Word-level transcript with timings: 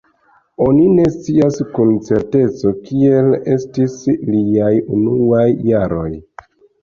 Oni 0.67 0.85
ne 0.99 1.03
scias 1.15 1.59
kun 1.73 1.91
certeco 2.07 2.71
kiel 2.87 3.29
estis 3.57 3.99
liaj 4.37 4.73
unuaj 4.97 5.45
jaroj. 5.71 6.09